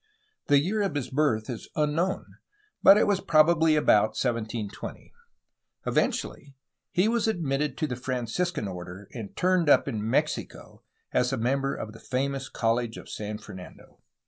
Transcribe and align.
The 0.47 0.57
year 0.57 0.81
of 0.81 0.95
his 0.95 1.11
birth 1.11 1.47
is 1.47 1.69
unknown, 1.75 2.25
but 2.81 2.97
it 2.97 3.05
was 3.05 3.21
probably 3.21 3.75
about 3.75 4.17
1720. 4.19 5.13
Eventually, 5.85 6.55
he 6.89 7.07
was 7.07 7.27
admitted 7.27 7.77
to 7.77 7.85
the 7.85 7.95
Franciscan 7.95 8.67
order, 8.67 9.07
and 9.13 9.35
turned 9.35 9.69
up 9.69 9.87
in 9.87 10.09
Mexico 10.09 10.81
as 11.11 11.31
a 11.31 11.37
member 11.37 11.75
of 11.75 11.93
the 11.93 11.99
famous 11.99 12.49
College 12.49 12.97
of 12.97 13.09
San 13.09 13.37
Fernando. 13.37 14.01